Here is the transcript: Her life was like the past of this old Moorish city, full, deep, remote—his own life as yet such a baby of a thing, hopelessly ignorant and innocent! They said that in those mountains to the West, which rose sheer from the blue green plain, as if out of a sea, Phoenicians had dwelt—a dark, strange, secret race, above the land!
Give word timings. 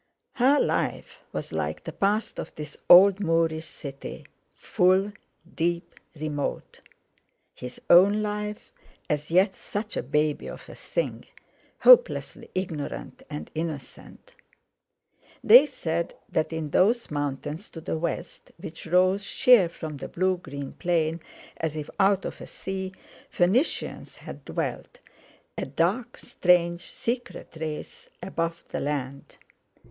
Her 0.33 0.59
life 0.59 1.19
was 1.31 1.51
like 1.53 1.83
the 1.83 1.91
past 1.91 2.39
of 2.39 2.55
this 2.55 2.75
old 2.89 3.19
Moorish 3.19 3.67
city, 3.67 4.25
full, 4.55 5.13
deep, 5.53 5.93
remote—his 6.15 7.79
own 7.87 8.23
life 8.23 8.71
as 9.07 9.29
yet 9.29 9.53
such 9.53 9.95
a 9.95 10.01
baby 10.01 10.47
of 10.47 10.67
a 10.67 10.73
thing, 10.73 11.25
hopelessly 11.81 12.49
ignorant 12.55 13.21
and 13.29 13.51
innocent! 13.53 14.33
They 15.43 15.67
said 15.67 16.15
that 16.29 16.51
in 16.51 16.71
those 16.71 17.11
mountains 17.11 17.69
to 17.69 17.79
the 17.79 17.95
West, 17.99 18.51
which 18.57 18.87
rose 18.87 19.23
sheer 19.23 19.69
from 19.69 19.97
the 19.97 20.07
blue 20.09 20.37
green 20.39 20.73
plain, 20.73 21.21
as 21.57 21.75
if 21.75 21.91
out 21.99 22.25
of 22.25 22.41
a 22.41 22.47
sea, 22.47 22.91
Phoenicians 23.29 24.17
had 24.17 24.45
dwelt—a 24.45 25.65
dark, 25.67 26.17
strange, 26.17 26.89
secret 26.89 27.55
race, 27.59 28.09
above 28.23 28.63
the 28.69 28.79
land! 28.79 29.37